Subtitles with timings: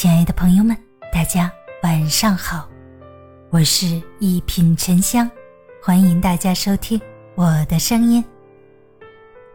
[0.00, 0.74] 亲爱的朋友们，
[1.12, 2.66] 大家晚上好，
[3.50, 5.30] 我是一品沉香，
[5.82, 6.98] 欢迎大家收听
[7.34, 8.24] 我的声音。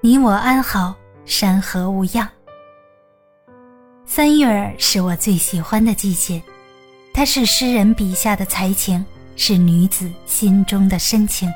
[0.02, 0.94] 你我安好，
[1.26, 2.30] 山河无恙。
[4.06, 6.40] 三月儿是我最喜欢的季节，
[7.12, 9.04] 它是诗人笔下的才情，
[9.36, 11.52] 是女子心中的深情，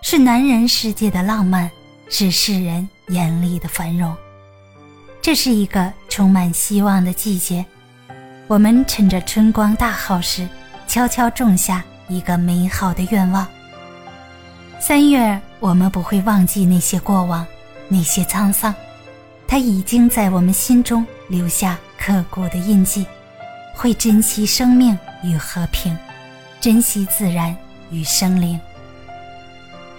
[0.00, 1.68] 是男人世界的浪漫，
[2.08, 4.16] 是世人眼里的繁荣。
[5.20, 7.66] 这是一个充满希望的季节，
[8.48, 10.48] 我们趁着春光大好时，
[10.86, 13.44] 悄悄种下一个美好的愿望。
[14.78, 17.44] 三月，我们不会忘记那些过往，
[17.88, 18.72] 那些沧桑，
[19.48, 23.04] 它已经在我们心中留下刻骨的印记。
[23.74, 25.94] 会珍惜生命与和平，
[26.60, 27.54] 珍惜自然
[27.90, 28.58] 与生灵。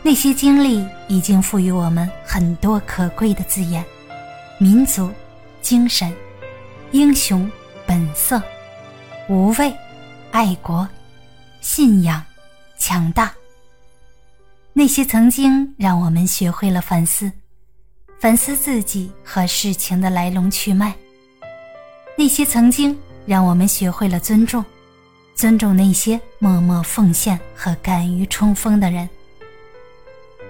[0.02, 3.84] 那些经历已经赋予我们很多可贵的字眼。
[4.58, 5.12] 民族
[5.62, 6.12] 精神、
[6.92, 7.48] 英雄
[7.88, 8.40] 本色、
[9.30, 9.74] 无畏、
[10.32, 10.88] 爱国、
[11.62, 12.24] 信仰、
[12.78, 13.34] 强大。
[14.74, 17.32] 那些曾经让我们学会了反思，
[18.20, 20.94] 反思自己和事情的来龙去脉。
[22.16, 24.64] 那些曾经让我们学会了尊重，
[25.34, 29.10] 尊重那些默默奉献和敢于冲锋的人。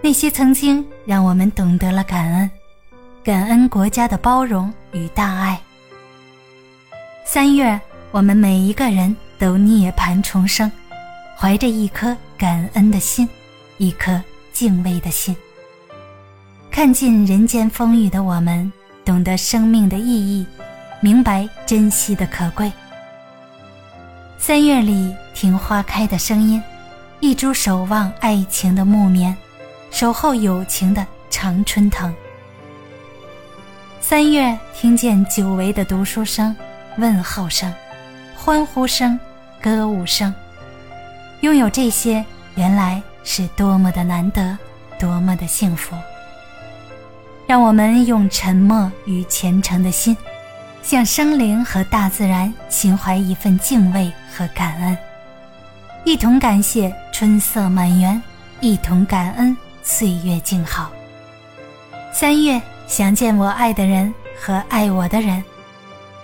[0.02, 2.52] 那些曾经让我们懂得了感恩。
[3.24, 5.62] 感恩国家的包容与大爱。
[7.30, 7.78] 三月，
[8.12, 10.72] 我们每一个人都涅槃重生，
[11.38, 13.28] 怀着一颗感恩的心，
[13.80, 14.20] 一颗
[14.54, 15.36] 敬畏的心。
[16.72, 18.72] 看尽人间风雨的我们，
[19.04, 20.48] 懂得生命的意义，
[21.02, 22.72] 明白珍惜的可贵。
[24.38, 26.64] 三月里，听花开的声音，
[27.20, 29.36] 一株守望爱情的木棉，
[29.92, 32.16] 守候友情的常春藤。
[34.00, 36.56] 三月，听见久违的读书声、
[36.98, 37.74] 问候声、
[38.36, 39.20] 欢呼声、
[39.62, 40.34] 歌舞声，
[41.42, 42.24] 拥有这些，
[42.56, 44.58] 原来是多么的难得，
[45.00, 45.96] 多么的幸福。
[47.46, 50.16] 让我们用沉默与虔诚的心，
[50.84, 54.98] 向生灵和大自然心怀一份敬畏和感恩，
[56.04, 58.22] 一同感谢春色满园，
[58.60, 60.92] 一同感恩岁月静好。
[62.12, 62.62] 三月。
[62.88, 65.44] 想见我爱的人和爱我的人，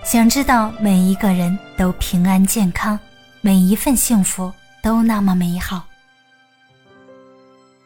[0.04, 2.98] 想知道每一个人都平安健康，
[3.40, 5.82] 每一份幸福都那么美好。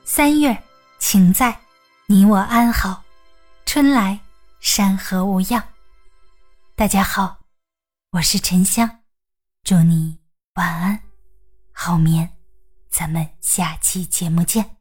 [0.05, 0.61] 三月，
[0.99, 1.57] 请在，
[2.07, 3.05] 你我安好，
[3.65, 4.19] 春来
[4.59, 5.63] 山河无恙。
[6.75, 7.39] 大家好，
[8.11, 8.99] 我是沉香，
[9.63, 10.19] 祝你
[10.55, 11.01] 晚安，
[11.73, 12.29] 好眠，
[12.91, 14.78] 咱们下期节目见。